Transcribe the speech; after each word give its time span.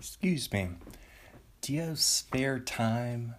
Excuse 0.00 0.50
me. 0.50 0.70
Do 1.60 1.74
you 1.74 1.82
have 1.82 1.98
spare 1.98 2.58
time 2.58 3.34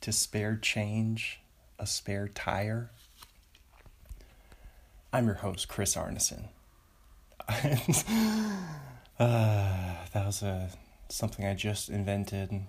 to 0.00 0.12
spare 0.12 0.56
change 0.56 1.40
a 1.78 1.86
spare 1.86 2.26
tire? 2.26 2.90
I'm 5.12 5.26
your 5.26 5.34
host, 5.34 5.68
Chris 5.68 5.94
Arneson. 5.94 6.44
uh, 7.46 7.66
that 9.18 10.24
was 10.24 10.42
a, 10.42 10.70
something 11.10 11.44
I 11.44 11.52
just 11.52 11.90
invented 11.90 12.62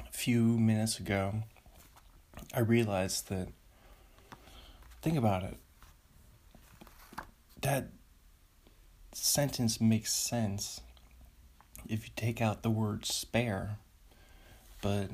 a 0.00 0.10
few 0.10 0.58
minutes 0.58 0.98
ago. 0.98 1.44
I 2.52 2.58
realized 2.58 3.28
that, 3.28 3.46
think 5.02 5.16
about 5.16 5.44
it, 5.44 5.56
that 7.62 7.90
sentence 9.12 9.80
makes 9.80 10.12
sense 10.12 10.80
if 11.90 12.06
you 12.06 12.12
take 12.14 12.40
out 12.40 12.62
the 12.62 12.70
word 12.70 13.04
spare, 13.04 13.78
but 14.80 15.10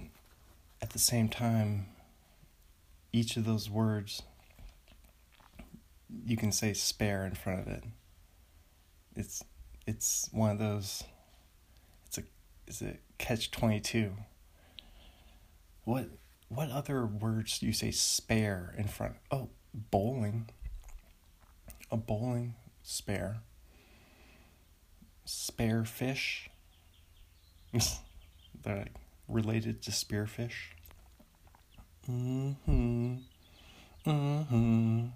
at 0.82 0.90
the 0.90 0.98
same 0.98 1.28
time, 1.28 1.86
each 3.14 3.38
of 3.38 3.46
those 3.46 3.70
words, 3.70 4.22
you 6.26 6.36
can 6.36 6.52
say 6.52 6.74
spare 6.74 7.24
in 7.24 7.34
front 7.34 7.60
of 7.60 7.66
it. 7.68 7.84
It's 9.16 9.42
it's 9.86 10.28
one 10.32 10.50
of 10.50 10.58
those. 10.58 11.02
It's 12.06 12.18
a 12.18 12.22
is 12.66 12.82
it 12.82 13.00
catch 13.16 13.50
twenty 13.50 13.80
two. 13.80 14.12
What 15.84 16.10
what 16.48 16.70
other 16.70 17.06
words 17.06 17.58
do 17.58 17.66
you 17.66 17.72
say 17.72 17.90
spare 17.90 18.74
in 18.76 18.86
front? 18.86 19.14
Oh, 19.30 19.48
bowling. 19.72 20.50
A 21.90 21.96
bowling 21.96 22.54
spare. 22.82 23.38
Spare 25.24 25.84
fish. 25.84 26.50
They're 28.62 28.76
like 28.76 28.94
related 29.28 29.82
to 29.82 29.90
spearfish. 29.90 30.72
Mm-hmm. 32.10 33.16
Mm-hmm. 34.06 35.06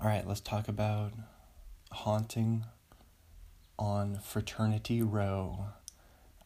All 0.00 0.08
right, 0.08 0.26
let's 0.26 0.40
talk 0.40 0.68
about 0.68 1.12
haunting 1.92 2.64
on 3.78 4.18
Fraternity 4.18 5.02
Row. 5.02 5.66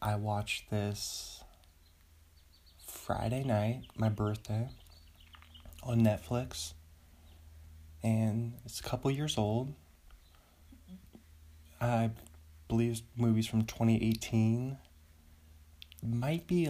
I 0.01 0.15
watched 0.15 0.69
this 0.69 1.43
Friday 2.85 3.43
night, 3.43 3.83
my 3.95 4.09
birthday, 4.09 4.69
on 5.83 6.01
Netflix. 6.01 6.73
And 8.03 8.53
it's 8.65 8.79
a 8.79 8.83
couple 8.83 9.11
years 9.11 9.37
old. 9.37 9.73
I 11.81 12.11
believe 12.67 13.01
movies 13.15 13.47
from 13.47 13.65
2018 13.65 14.77
might 16.03 16.47
be 16.47 16.65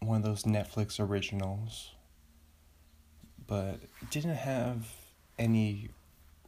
one 0.00 0.18
of 0.18 0.22
those 0.22 0.44
Netflix 0.44 0.98
originals, 0.98 1.92
but 3.46 3.80
didn't 4.10 4.34
have 4.34 4.88
any 5.38 5.88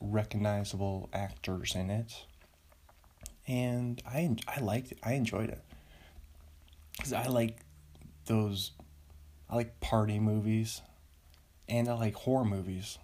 recognizable 0.01 1.09
actors 1.13 1.75
in 1.75 1.91
it. 1.91 2.25
And 3.47 4.03
I 4.07 4.37
I 4.49 4.61
liked 4.61 4.93
it. 4.93 4.99
I 5.03 5.13
enjoyed 5.15 5.51
it. 5.51 5.63
Cuz 7.01 7.13
I 7.13 7.27
like 7.27 7.59
those 8.27 8.73
I 9.49 9.57
like 9.57 9.81
party 9.81 10.19
movies 10.19 10.81
and 11.69 11.89
I 11.89 11.95
like 11.95 12.15
horror 12.15 12.45
movies. 12.45 12.99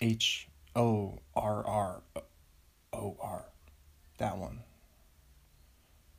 H 0.00 0.48
O 0.76 1.18
R 1.34 1.66
R 1.66 2.02
O 2.92 3.16
R. 3.20 3.46
That 4.18 4.38
one. 4.38 4.60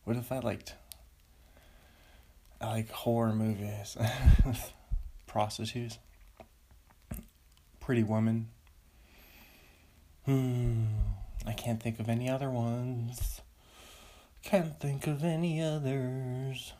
What 0.03 0.17
if 0.17 0.31
I 0.31 0.39
liked 0.39 0.75
I 2.61 2.67
like 2.67 2.91
horror 2.91 3.33
movies. 3.33 3.97
Prostitutes. 5.27 5.99
Pretty 7.79 8.03
Woman. 8.03 8.49
Hmm. 10.25 10.85
I 11.45 11.53
can't 11.53 11.81
think 11.81 11.99
of 11.99 12.09
any 12.09 12.29
other 12.29 12.49
ones. 12.49 13.41
Can't 14.41 14.79
think 14.79 15.07
of 15.07 15.23
any 15.23 15.61
others. 15.61 16.73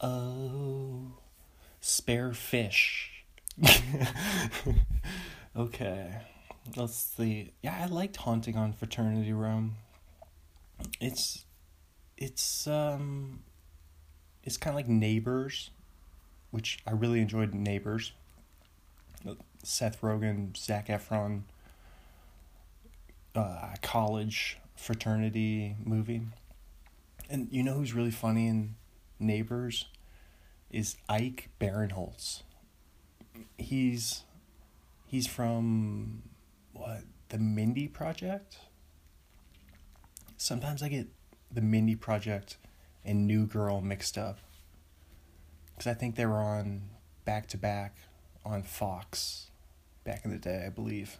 Oh. 0.00 1.12
Spare 1.80 2.32
fish. 2.32 3.24
okay. 5.56 6.18
Let's 6.76 6.94
see. 6.96 7.52
Yeah, 7.62 7.78
I 7.82 7.86
liked 7.86 8.16
Haunting 8.16 8.56
on 8.56 8.72
Fraternity 8.72 9.32
Row. 9.32 9.70
It's 11.00 11.44
it's 12.16 12.66
um 12.66 13.40
it's 14.50 14.56
kind 14.56 14.74
of 14.74 14.78
like 14.78 14.88
Neighbors, 14.88 15.70
which 16.50 16.80
I 16.84 16.90
really 16.90 17.20
enjoyed 17.20 17.54
Neighbors. 17.54 18.10
Seth 19.62 20.00
Rogen, 20.00 20.56
Zac 20.56 20.88
Efron, 20.88 21.42
uh, 23.36 23.74
college 23.80 24.58
fraternity 24.74 25.76
movie. 25.84 26.22
And 27.28 27.46
you 27.52 27.62
know 27.62 27.74
who's 27.74 27.92
really 27.92 28.10
funny 28.10 28.48
in 28.48 28.74
Neighbors? 29.20 29.86
Is 30.68 30.96
Ike 31.08 31.50
Barinholtz. 31.60 32.42
He's 33.56 34.24
he's 35.06 35.28
from 35.28 36.22
what 36.72 37.02
the 37.28 37.38
Mindy 37.38 37.86
Project. 37.86 38.58
Sometimes 40.36 40.82
I 40.82 40.88
get 40.88 41.06
the 41.52 41.60
Mindy 41.60 41.94
Project 41.94 42.56
and 43.04 43.26
New 43.26 43.46
Girl 43.46 43.80
mixed 43.80 44.18
up. 44.18 44.38
Because 45.74 45.86
I 45.86 45.94
think 45.94 46.16
they 46.16 46.26
were 46.26 46.40
on 46.40 46.82
back 47.24 47.46
to 47.48 47.56
back 47.56 47.96
on 48.44 48.62
Fox 48.62 49.50
back 50.04 50.24
in 50.24 50.30
the 50.30 50.38
day, 50.38 50.64
I 50.66 50.70
believe. 50.70 51.18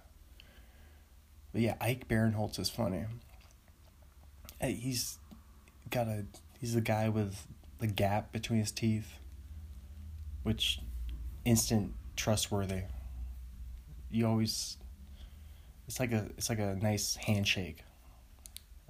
But 1.52 1.62
yeah, 1.62 1.76
Ike 1.80 2.08
Barinholtz 2.08 2.58
is 2.58 2.68
funny. 2.68 3.04
He's 4.60 5.18
got 5.90 6.06
a 6.06 6.26
he's 6.60 6.74
the 6.74 6.80
guy 6.80 7.08
with 7.08 7.46
the 7.78 7.86
gap 7.86 8.32
between 8.32 8.60
his 8.60 8.70
teeth, 8.70 9.14
which 10.42 10.80
instant 11.44 11.94
trustworthy. 12.14 12.82
You 14.10 14.26
always 14.26 14.76
it's 15.88 15.98
like 15.98 16.12
a 16.12 16.26
it's 16.36 16.50
like 16.50 16.58
a 16.58 16.76
nice 16.76 17.16
handshake. 17.16 17.78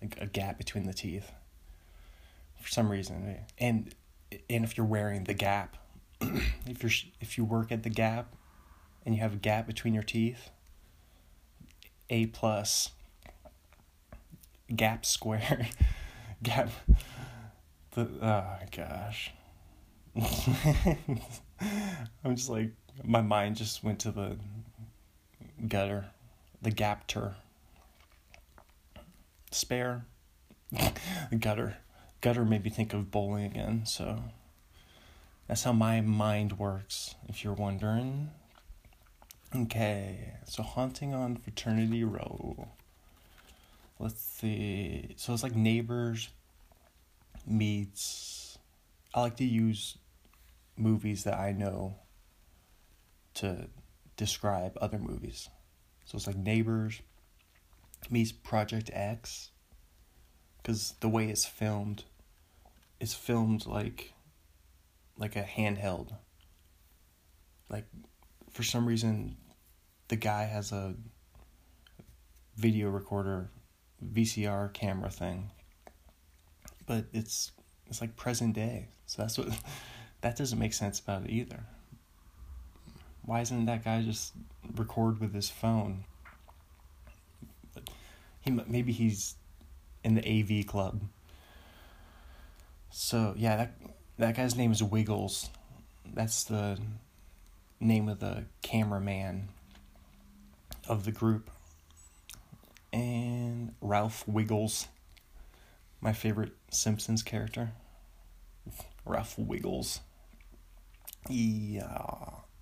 Like 0.03 0.19
a 0.21 0.27
gap 0.27 0.59
between 0.59 0.87
the 0.87 0.95
teeth 0.95 1.31
for 2.61 2.69
some 2.69 2.91
reason. 2.91 3.39
And 3.59 3.95
and 4.49 4.65
if 4.65 4.77
you're 4.77 4.87
wearing 4.87 5.25
the 5.25 5.35
Gap, 5.35 5.77
if 6.21 6.83
you're 6.83 6.93
if 7.21 7.37
you 7.37 7.45
work 7.45 7.73
at 7.73 7.83
the 7.83 7.91
Gap, 7.91 8.35
and 9.05 9.15
you 9.15 9.21
have 9.21 9.35
a 9.35 9.37
gap 9.37 9.67
between 9.67 9.95
your 9.95 10.03
teeth, 10.03 10.51
A 12.09 12.27
plus. 12.27 12.91
Gap 14.75 15.05
square, 15.05 15.67
Gap. 16.43 16.71
The 17.93 18.09
oh 18.23 18.59
gosh. 18.71 19.33
I'm 22.25 22.37
just 22.37 22.49
like 22.49 22.71
my 23.05 23.21
mind 23.21 23.57
just 23.57 23.83
went 23.83 23.99
to 24.01 24.13
the 24.13 24.37
gutter, 25.67 26.07
the 26.63 26.71
gapter. 26.71 27.35
Spare, 29.51 30.05
gutter 31.41 31.77
gutter 32.21 32.45
made 32.45 32.65
me 32.65 32.71
think 32.71 32.93
of 32.93 33.11
bowling 33.11 33.45
again, 33.45 33.87
so 33.87 34.23
that's 35.49 35.65
how 35.65 35.73
my 35.73 36.01
mind 36.01 36.59
works, 36.59 37.15
if 37.29 37.43
you're 37.43 37.55
wondering. 37.55 38.31
Okay, 39.55 40.35
so 40.45 40.63
haunting 40.63 41.13
on 41.13 41.37
Fraternity 41.37 42.05
Row. 42.05 42.69
Let's 43.99 44.23
see. 44.23 45.15
So 45.17 45.33
it's 45.33 45.43
like 45.43 45.57
neighbors 45.57 46.29
meets. 47.47 48.59
I 49.13 49.21
like 49.21 49.37
to 49.37 49.45
use 49.45 49.99
movies 50.77 51.25
that 51.25 51.35
I 51.35 51.53
know 51.53 51.97
to 53.35 53.69
describe 54.17 54.79
other 54.81 54.99
movies. 54.99 55.49
So 56.05 56.17
it's 56.17 56.27
like 56.27 56.37
neighbors 56.37 57.01
meets 58.09 58.33
Project 58.33 58.91
X 58.93 59.51
because 60.59 60.95
the 61.01 61.09
way 61.09 61.29
it's 61.29 61.45
filmed 61.45 62.05
is 63.01 63.15
filmed 63.15 63.67
like 63.67 64.13
like 65.17 65.37
a 65.37 65.43
handheld. 65.43 66.13
Like 67.69 67.87
for 68.51 68.63
some 68.63 68.87
reason 68.87 69.37
the 70.09 70.17
guy 70.17 70.45
has 70.45 70.73
a 70.73 70.95
video 72.57 72.91
recorder 72.91 73.51
VCR 74.05 74.73
camera 74.73 75.11
thing. 75.11 75.51
But 76.87 77.07
it's 77.13 77.53
it's 77.87 78.01
like 78.01 78.17
present 78.17 78.55
day. 78.55 78.89
So 79.07 79.23
that's 79.23 79.39
what 79.39 79.49
that 80.21 80.37
doesn't 80.37 80.59
make 80.59 80.75
sense 80.75 81.01
about 81.01 81.25
it 81.25 81.31
either. 81.31 81.65
Why 83.25 83.41
isn't 83.41 83.67
that 83.67 83.85
guy 83.85 84.03
just 84.03 84.33
record 84.77 85.21
with 85.21 85.35
his 85.35 85.49
phone? 85.49 86.05
But 87.75 87.89
he 88.41 88.51
maybe 88.51 88.93
he's 88.93 89.37
in 90.03 90.15
the 90.15 90.27
AV 90.27 90.67
club 90.67 91.03
So 93.03 93.33
yeah, 93.35 93.57
that 93.57 93.73
that 94.19 94.37
guy's 94.37 94.57
name 94.57 94.73
is 94.73 94.83
Wiggles. 94.83 95.49
That's 96.13 96.45
the 96.45 96.79
name 97.81 98.11
of 98.11 98.21
the 98.21 98.45
cameraman 98.61 99.49
of 100.87 101.07
the 101.07 101.11
group. 101.11 101.51
And 102.93 103.73
Ralph 103.81 104.29
Wiggles, 104.29 104.87
my 106.03 106.13
favorite 106.13 106.53
Simpsons 106.71 107.23
character. 107.23 107.73
Ralph 109.07 109.39
Wiggles. 109.39 110.01
Yeah. 111.27 112.05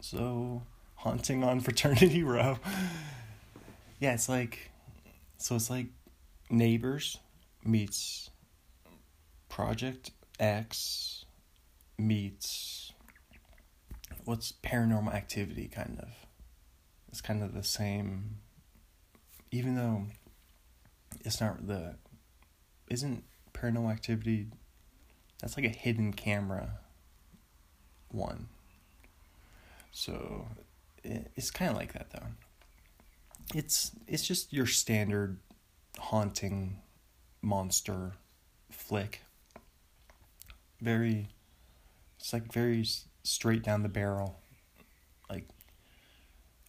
So, 0.00 0.62
haunting 0.94 1.42
on 1.42 1.58
Fraternity 1.68 2.22
Row. 2.22 2.60
yeah, 3.98 4.14
it's 4.14 4.28
like, 4.28 4.70
so 5.36 5.56
it's 5.56 5.68
like 5.68 5.88
Neighbors 6.48 7.18
meets 7.64 8.30
Project 9.48 10.12
X 10.38 11.24
meets 11.98 12.92
what's 14.24 14.52
paranormal 14.52 15.12
activity 15.12 15.68
kind 15.68 15.98
of. 16.00 16.08
It's 17.08 17.20
kind 17.20 17.42
of 17.42 17.54
the 17.54 17.64
same 17.64 18.36
even 19.50 19.74
though 19.74 20.04
it's 21.24 21.40
not 21.40 21.66
the 21.66 21.96
isn't 22.88 23.24
paranormal 23.54 23.90
activity 23.90 24.46
that's 25.40 25.56
like 25.56 25.66
a 25.66 25.70
hidden 25.70 26.12
camera 26.12 26.78
one. 28.10 28.48
So 29.92 30.48
it's 31.04 31.50
kind 31.50 31.70
of 31.70 31.76
like 31.76 31.92
that 31.92 32.10
though. 32.10 32.26
It's 33.54 33.92
it's 34.06 34.26
just 34.26 34.52
your 34.52 34.66
standard 34.66 35.38
haunting 35.98 36.80
monster 37.40 38.12
flick. 38.70 39.22
Very 40.80 41.28
it's 42.18 42.32
like 42.32 42.52
very 42.52 42.86
straight 43.22 43.62
down 43.62 43.82
the 43.82 43.88
barrel. 43.88 44.40
Like 45.28 45.44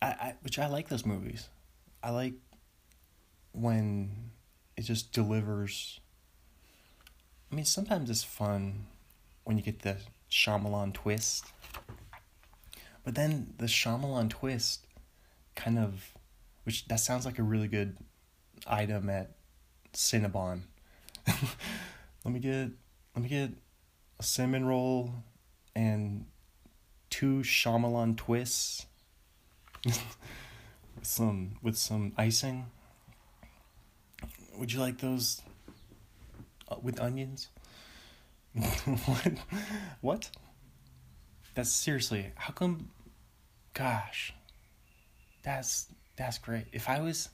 I, 0.01 0.07
I 0.07 0.35
which 0.41 0.59
I 0.59 0.67
like 0.67 0.89
those 0.89 1.05
movies. 1.05 1.49
I 2.03 2.11
like 2.11 2.33
when 3.51 4.31
it 4.77 4.83
just 4.83 5.11
delivers 5.11 5.99
I 7.51 7.55
mean 7.55 7.65
sometimes 7.65 8.09
it's 8.09 8.23
fun 8.23 8.85
when 9.43 9.57
you 9.57 9.63
get 9.63 9.81
the 9.81 9.97
Shyamalan 10.29 10.93
twist. 10.93 11.45
But 13.03 13.15
then 13.15 13.53
the 13.57 13.65
Shyamalan 13.65 14.29
twist 14.29 14.85
kind 15.55 15.79
of 15.79 16.13
which 16.63 16.87
that 16.87 16.99
sounds 16.99 17.25
like 17.25 17.39
a 17.39 17.43
really 17.43 17.67
good 17.67 17.97
item 18.67 19.09
at 19.09 19.31
Cinnabon. 19.93 20.61
let 21.27 22.33
me 22.33 22.39
get 22.39 22.69
let 23.15 23.23
me 23.23 23.27
get 23.27 23.51
cinnamon 24.21 24.65
roll 24.65 25.13
and 25.75 26.25
two 27.09 27.39
Shyamalan 27.39 28.17
twists 28.17 28.85
with 29.85 29.99
some 31.03 31.55
with 31.61 31.77
some 31.77 32.13
icing. 32.17 32.67
Would 34.57 34.73
you 34.73 34.79
like 34.79 34.97
those 34.97 35.41
uh, 36.67 36.75
with 36.81 36.99
onions? 36.99 37.49
what? 39.05 39.33
What? 40.01 40.29
That's 41.55 41.71
seriously. 41.71 42.31
How 42.35 42.53
come? 42.53 42.89
Gosh, 43.73 44.33
that's 45.43 45.87
that's 46.15 46.37
great. 46.37 46.65
If 46.73 46.89
I 46.89 46.99
was, 46.99 47.29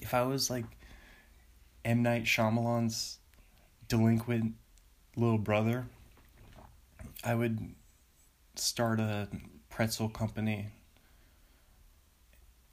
if 0.00 0.14
I 0.14 0.22
was 0.22 0.48
like 0.48 0.64
M 1.84 2.02
Night 2.02 2.24
Shyamalan's 2.24 3.18
delinquent 3.88 4.54
little 5.16 5.38
brother, 5.38 5.86
I 7.22 7.34
would 7.34 7.74
start 8.56 9.00
a 9.00 9.28
pretzel 9.70 10.08
company 10.08 10.68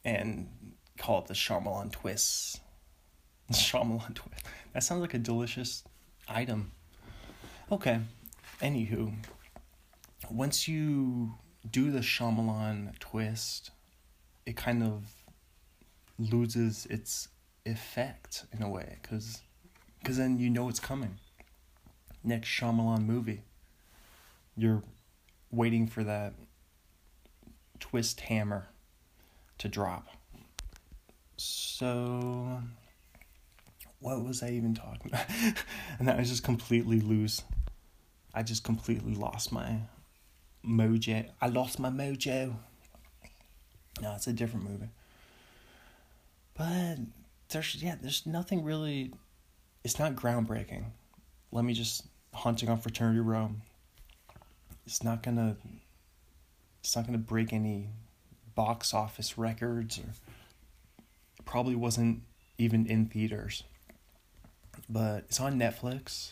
and 0.03 0.49
call 0.97 1.19
it 1.19 1.27
the 1.27 1.33
Shyamalan 1.33 1.91
Twists. 1.91 2.59
Shyamalan 3.51 4.15
Twist. 4.15 4.45
That 4.73 4.83
sounds 4.83 5.01
like 5.01 5.13
a 5.13 5.19
delicious 5.19 5.83
item. 6.27 6.71
Okay. 7.71 7.99
Anywho, 8.61 9.13
once 10.29 10.67
you 10.67 11.33
do 11.69 11.91
the 11.91 11.99
Shyamalan 11.99 12.97
twist, 12.99 13.71
it 14.45 14.55
kind 14.55 14.83
of 14.83 15.13
loses 16.17 16.85
its 16.87 17.27
effect 17.65 18.45
in 18.53 18.61
a 18.61 18.69
way, 18.69 18.97
because 19.01 19.41
cause 20.03 20.17
then 20.17 20.37
you 20.37 20.49
know 20.49 20.69
it's 20.69 20.79
coming. 20.79 21.19
Next 22.23 22.47
Shyamalan 22.47 23.05
movie. 23.05 23.41
You're 24.55 24.83
waiting 25.51 25.87
for 25.87 26.03
that 26.03 26.33
twist 27.79 28.21
hammer 28.21 28.67
to 29.57 29.67
drop. 29.67 30.07
So, 31.37 32.61
what 33.99 34.23
was 34.23 34.43
I 34.43 34.49
even 34.51 34.75
talking 34.75 35.07
about? 35.11 35.25
and 35.99 36.07
that 36.07 36.17
was 36.17 36.29
just 36.29 36.43
completely 36.43 36.99
loose. 36.99 37.43
I 38.33 38.43
just 38.43 38.63
completely 38.63 39.15
lost 39.15 39.51
my 39.51 39.81
mojo. 40.65 41.29
I 41.41 41.47
lost 41.47 41.79
my 41.79 41.89
mojo. 41.89 42.55
No, 44.01 44.13
it's 44.15 44.27
a 44.27 44.33
different 44.33 44.69
movie. 44.69 44.89
But 46.57 46.97
there's 47.49 47.81
yeah, 47.81 47.95
there's 48.01 48.25
nothing 48.25 48.63
really. 48.63 49.13
It's 49.83 49.99
not 49.99 50.15
groundbreaking. 50.15 50.85
Let 51.51 51.65
me 51.65 51.73
just 51.73 52.05
haunting 52.33 52.69
on 52.69 52.79
fraternity 52.79 53.19
row. 53.19 53.51
It's 54.85 55.03
not 55.03 55.23
gonna. 55.23 55.57
It's 56.79 56.95
not 56.95 57.05
gonna 57.05 57.17
break 57.17 57.53
any 57.53 57.89
box 58.55 58.93
office 58.93 59.37
records 59.37 59.99
or. 59.99 60.13
Probably 61.45 61.75
wasn't 61.75 62.21
even 62.57 62.85
in 62.85 63.07
theaters. 63.07 63.63
But 64.89 65.25
it's 65.27 65.39
on 65.39 65.59
Netflix, 65.59 66.31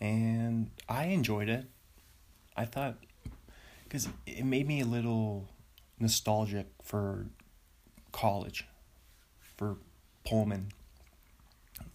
and 0.00 0.70
I 0.88 1.06
enjoyed 1.06 1.48
it. 1.48 1.66
I 2.56 2.64
thought 2.64 2.96
because 3.84 4.08
it 4.26 4.44
made 4.44 4.66
me 4.66 4.80
a 4.80 4.84
little 4.84 5.48
nostalgic 5.98 6.66
for 6.82 7.26
college, 8.12 8.66
for 9.56 9.76
Pullman, 10.24 10.72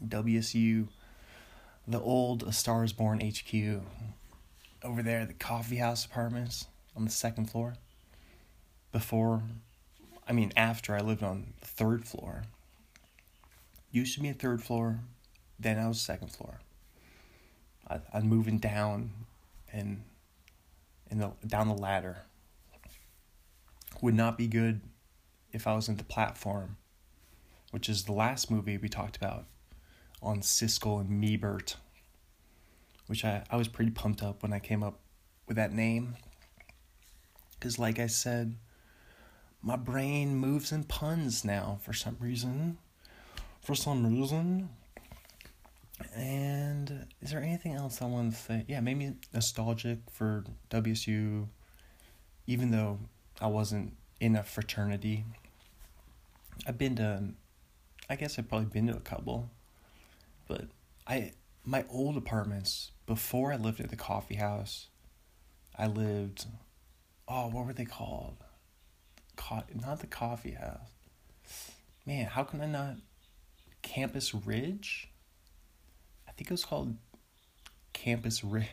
WSU, 0.05 0.87
the 1.87 1.99
old 1.99 2.43
A 2.43 2.51
Star 2.51 2.83
is 2.83 2.93
Born 2.93 3.19
HQ, 3.19 3.83
over 4.83 5.03
there, 5.03 5.25
the 5.25 5.33
coffee 5.33 5.77
house 5.77 6.05
apartments 6.05 6.67
on 6.95 7.05
the 7.05 7.11
second 7.11 7.49
floor. 7.49 7.75
Before, 8.91 9.43
I 10.27 10.33
mean, 10.33 10.51
after 10.55 10.95
I 10.95 10.99
lived 10.99 11.23
on 11.23 11.53
the 11.61 11.67
third 11.67 12.05
floor. 12.05 12.43
Used 13.91 14.15
to 14.15 14.21
be 14.21 14.29
a 14.29 14.33
third 14.33 14.63
floor, 14.63 14.99
then 15.59 15.77
I 15.77 15.87
was 15.87 15.99
second 16.01 16.29
floor. 16.29 16.59
I, 17.89 17.99
I'm 18.13 18.27
moving 18.27 18.57
down 18.57 19.11
and 19.71 20.03
in 21.09 21.19
the 21.19 21.31
down 21.45 21.67
the 21.67 21.73
ladder 21.73 22.23
would 24.01 24.15
not 24.15 24.37
be 24.37 24.47
good 24.47 24.81
if 25.51 25.67
I 25.67 25.75
was 25.75 25.89
in 25.89 25.97
the 25.97 26.03
platform, 26.03 26.77
which 27.71 27.89
is 27.89 28.05
the 28.05 28.13
last 28.13 28.49
movie 28.49 28.77
we 28.77 28.87
talked 28.87 29.17
about 29.17 29.45
on 30.21 30.41
Siskel 30.41 31.01
and 31.01 31.23
Ebert, 31.23 31.77
which 33.07 33.25
I, 33.25 33.43
I 33.49 33.55
was 33.55 33.67
pretty 33.67 33.91
pumped 33.91 34.21
up 34.21 34.43
when 34.43 34.53
I 34.53 34.59
came 34.59 34.83
up 34.83 34.99
with 35.47 35.57
that 35.57 35.73
name. 35.73 36.15
Because, 37.53 37.77
like 37.77 37.99
I 37.99 38.07
said, 38.07 38.55
my 39.61 39.75
brain 39.75 40.35
moves 40.35 40.71
in 40.71 40.83
puns 40.83 41.45
now 41.45 41.77
for 41.81 41.93
some 41.93 42.17
reason. 42.19 42.77
For 43.61 43.75
some 43.75 44.05
reason. 44.05 44.69
And 46.15 47.05
is 47.21 47.31
there 47.31 47.41
anything 47.41 47.73
else 47.73 48.01
I 48.01 48.05
want 48.05 48.33
to 48.33 48.39
say? 48.39 48.65
Yeah, 48.67 48.79
maybe 48.79 49.13
nostalgic 49.33 49.99
for 50.11 50.43
WSU, 50.71 51.47
even 52.47 52.71
though 52.71 52.97
I 53.39 53.47
wasn't 53.47 53.93
in 54.19 54.35
a 54.35 54.43
fraternity. 54.43 55.25
I've 56.65 56.77
been 56.77 56.95
to, 56.95 57.23
I 58.09 58.15
guess 58.15 58.39
I've 58.39 58.49
probably 58.49 58.67
been 58.67 58.87
to 58.87 58.95
a 58.95 58.99
couple, 58.99 59.49
but 60.51 60.65
I 61.07 61.31
my 61.63 61.85
old 61.89 62.17
apartments 62.17 62.91
before 63.05 63.53
I 63.53 63.55
lived 63.55 63.79
at 63.79 63.89
the 63.89 63.95
coffee 63.95 64.35
house, 64.35 64.87
I 65.77 65.87
lived, 65.87 66.45
oh, 67.25 67.47
what 67.47 67.65
were 67.65 67.73
they 67.73 67.85
called? 67.85 68.43
Co- 69.37 69.63
not 69.73 70.01
the 70.01 70.07
coffee 70.07 70.51
house. 70.51 70.89
Man, 72.05 72.25
how 72.25 72.43
can 72.43 72.59
I 72.59 72.65
not? 72.65 72.95
Campus 73.81 74.33
Ridge. 74.33 75.09
I 76.27 76.33
think 76.33 76.49
it 76.49 76.53
was 76.53 76.65
called 76.65 76.97
Campus 77.93 78.43
Ridge. 78.43 78.67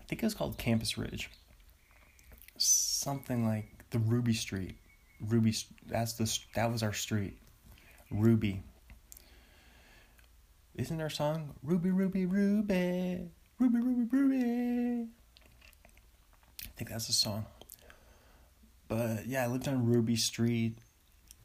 I 0.00 0.04
think 0.04 0.22
it 0.22 0.26
was 0.26 0.34
called 0.34 0.58
Campus 0.58 0.96
Ridge. 0.96 1.30
Something 2.56 3.44
like 3.44 3.66
the 3.90 3.98
Ruby 3.98 4.32
Street. 4.32 4.76
Ruby. 5.20 5.56
That's 5.88 6.12
the 6.12 6.38
that 6.54 6.70
was 6.70 6.84
our 6.84 6.92
street. 6.92 7.38
Ruby. 8.12 8.62
Isn't 10.76 11.00
our 11.00 11.08
song 11.08 11.54
Ruby 11.62 11.90
Ruby 11.90 12.26
Ruby 12.26 13.30
Ruby, 13.58 13.78
Ruby, 13.78 14.04
Ruby. 14.10 15.08
I 16.62 16.68
think 16.76 16.90
that's 16.90 17.06
the 17.06 17.14
song. 17.14 17.46
But 18.86 19.26
yeah, 19.26 19.44
I 19.44 19.46
lived 19.46 19.66
on 19.66 19.86
Ruby 19.86 20.16
Street, 20.16 20.76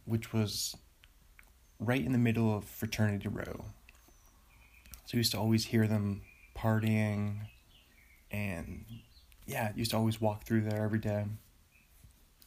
which 0.03 0.33
was 0.33 0.75
right 1.79 2.05
in 2.05 2.11
the 2.11 2.17
middle 2.17 2.53
of 2.53 2.65
Fraternity 2.65 3.29
Row. 3.29 3.63
So 5.05 5.15
I 5.15 5.17
used 5.17 5.31
to 5.31 5.39
always 5.39 5.65
hear 5.65 5.88
them 5.88 6.23
partying 6.53 7.47
and 8.29 8.83
yeah, 9.47 9.71
I 9.73 9.77
used 9.77 9.91
to 9.91 9.97
always 9.97 10.19
walk 10.19 10.43
through 10.43 10.61
there 10.61 10.83
every 10.83 11.00
day. 11.00 11.25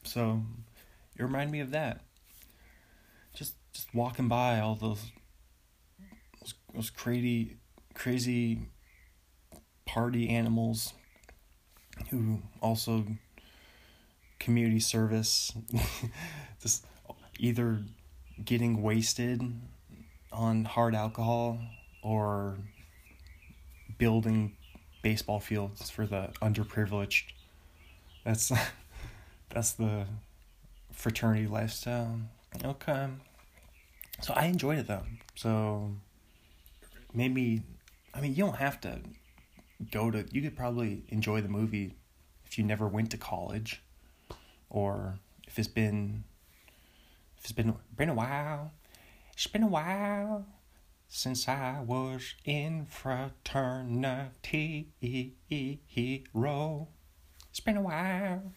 So 0.03 0.43
it 1.17 1.23
reminded 1.23 1.51
me 1.51 1.61
of 1.61 1.71
that. 1.71 2.03
Just 3.35 3.55
just 3.73 3.95
walking 3.95 4.29
by 4.29 4.61
all 4.61 4.75
those 4.75 5.11
those, 6.73 6.91
crazy 6.91 7.57
crazy 7.95 8.59
party 9.87 10.29
animals 10.29 10.95
who 12.11 12.41
also 12.61 13.05
community 14.39 14.81
service 14.81 15.53
just 16.61 16.85
either 17.39 17.83
getting 18.45 18.83
wasted 18.83 19.43
on 20.33 20.65
hard 20.65 20.95
alcohol 20.95 21.59
or 22.03 22.59
building 23.99 24.57
baseball 25.03 25.39
fields 25.39 25.91
for 25.91 26.07
the 26.07 26.31
underprivileged. 26.43 27.25
That's 28.25 28.51
that's 29.51 29.73
the 29.73 30.07
fraternity 30.93 31.47
lifestyle. 31.47 32.19
Okay. 32.65 33.09
So 34.21 34.33
i 34.35 34.47
enjoyed 34.47 34.79
it 34.79 34.87
though. 34.87 35.05
So 35.35 35.93
maybe 37.15 37.63
i 38.13 38.21
mean 38.21 38.35
you 38.35 38.45
don't 38.45 38.57
have 38.57 38.81
to 38.81 39.01
go 39.91 40.11
to 40.11 40.25
you 40.33 40.43
could 40.43 40.57
probably 40.57 41.05
enjoy 41.09 41.41
the 41.41 41.49
movie 41.49 41.97
if 42.45 42.59
you 42.59 42.65
never 42.65 42.87
went 42.87 43.11
to 43.11 43.17
college 43.17 43.83
or 44.71 45.19
if 45.47 45.59
it's 45.59 45.69
been 45.69 46.25
if 47.39 47.45
it's 47.45 47.53
been 47.53 47.75
been 47.97 48.09
a 48.09 48.15
while 48.15 48.73
it's 49.33 49.47
been 49.47 49.63
a 49.63 49.69
while 49.69 50.47
since 51.09 51.49
I 51.49 51.81
was 51.81 52.35
in 52.45 52.87
fraternity 52.87 54.93
row. 56.33 56.89
It's 57.51 57.61
been 57.61 57.77
a 57.77 57.83
while. 57.83 58.53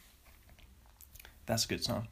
That's 1.45 1.65
a 1.65 1.67
good 1.67 1.83
song. 1.83 2.07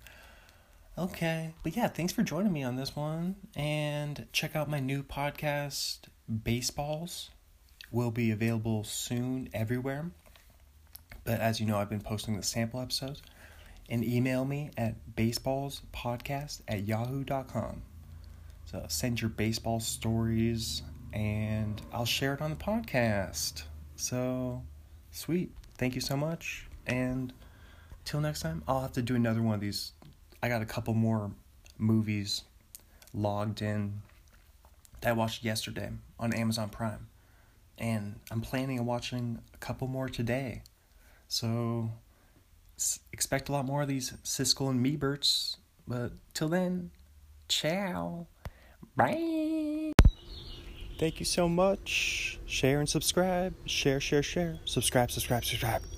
Okay, 0.97 1.53
but 1.63 1.75
yeah, 1.75 1.87
thanks 1.87 2.13
for 2.13 2.23
joining 2.23 2.53
me 2.53 2.63
on 2.63 2.75
this 2.75 2.95
one. 2.95 3.35
And 3.55 4.27
check 4.31 4.55
out 4.55 4.69
my 4.69 4.79
new 4.79 5.03
podcast, 5.03 5.99
Baseballs. 6.43 7.31
Will 7.91 8.11
be 8.11 8.31
available 8.31 8.83
soon 8.83 9.49
everywhere. 9.53 10.11
But 11.23 11.39
as 11.39 11.59
you 11.59 11.65
know, 11.65 11.77
I've 11.77 11.89
been 11.89 12.01
posting 12.01 12.35
the 12.35 12.43
sample 12.43 12.79
episodes. 12.79 13.21
And 13.89 14.03
email 14.03 14.45
me 14.45 14.71
at 14.77 14.95
baseballspodcast 15.15 16.61
at 16.67 16.87
yahoo.com. 16.87 17.83
So 18.65 18.83
send 18.89 19.21
your 19.21 19.29
baseball 19.29 19.79
stories 19.79 20.81
and 21.13 21.81
I'll 21.93 22.05
share 22.05 22.33
it 22.33 22.41
on 22.41 22.49
the 22.49 22.55
podcast. 22.55 23.63
So 23.95 24.63
sweet. 25.11 25.51
Thank 25.77 25.95
you 25.95 26.01
so 26.01 26.17
much. 26.17 26.67
And 26.87 27.31
till 28.03 28.21
next 28.21 28.41
time, 28.41 28.63
I'll 28.67 28.81
have 28.81 28.93
to 28.93 29.01
do 29.01 29.15
another 29.15 29.41
one 29.41 29.55
of 29.55 29.61
these. 29.61 29.93
I 30.41 30.49
got 30.49 30.61
a 30.61 30.65
couple 30.65 30.93
more 30.93 31.31
movies 31.77 32.43
logged 33.13 33.61
in 33.61 34.01
that 35.05 35.11
I 35.11 35.13
watched 35.13 35.43
yesterday 35.43 35.91
on 36.19 36.33
Amazon 36.33 36.69
Prime. 36.69 37.07
And 37.77 38.19
I'm 38.31 38.41
planning 38.41 38.79
on 38.79 38.87
watching 38.87 39.39
a 39.53 39.57
couple 39.57 39.87
more 39.87 40.09
today. 40.09 40.63
So 41.27 41.91
expect 43.13 43.47
a 43.47 43.51
lot 43.51 43.65
more 43.65 43.83
of 43.83 43.87
these 43.87 44.13
Siskel 44.23 44.69
and 44.69 44.83
Meberts. 44.83 45.57
But 45.87 46.13
till 46.33 46.49
then, 46.49 46.89
ciao. 47.47 48.25
Bye. 48.95 49.91
Thank 50.97 51.19
you 51.19 51.25
so 51.25 51.47
much. 51.47 52.39
Share 52.47 52.79
and 52.79 52.89
subscribe. 52.89 53.53
Share, 53.67 53.99
share, 53.99 54.23
share. 54.23 54.59
Subscribe, 54.65 55.11
subscribe, 55.11 55.45
subscribe. 55.45 55.83